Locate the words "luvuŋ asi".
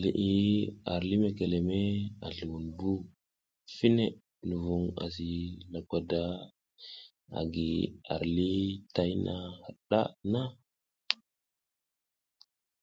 4.48-5.30